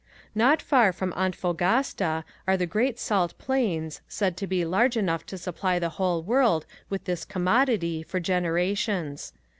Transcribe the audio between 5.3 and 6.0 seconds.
supply the